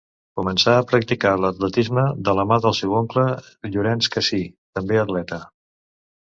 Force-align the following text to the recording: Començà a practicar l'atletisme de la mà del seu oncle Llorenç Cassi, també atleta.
Començà 0.39 0.71
a 0.77 0.85
practicar 0.91 1.33
l'atletisme 1.41 2.07
de 2.29 2.35
la 2.41 2.47
mà 2.53 2.59
del 2.65 2.75
seu 2.79 2.97
oncle 3.03 3.27
Llorenç 3.71 4.11
Cassi, 4.19 4.43
també 4.81 5.03
atleta. 5.07 5.43